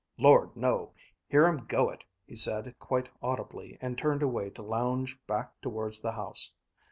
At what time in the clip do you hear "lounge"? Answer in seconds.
4.63-5.19